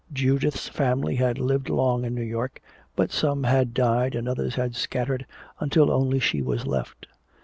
Judith's 0.11 0.67
family 0.67 1.17
had 1.17 1.37
lived 1.37 1.69
long 1.69 2.05
in 2.05 2.15
New 2.15 2.23
York, 2.23 2.59
but 2.95 3.11
some 3.11 3.43
had 3.43 3.71
died 3.75 4.15
and 4.15 4.27
others 4.27 4.55
had 4.55 4.75
scattered 4.75 5.27
until 5.59 5.91
only 5.91 6.19
she 6.19 6.41
was 6.41 6.65
left. 6.65 7.05